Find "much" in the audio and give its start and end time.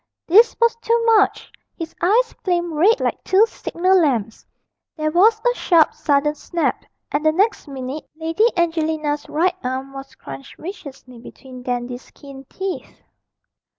1.15-1.51